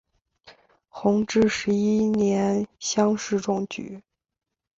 [0.89, 4.01] 弘治十一年乡试中举。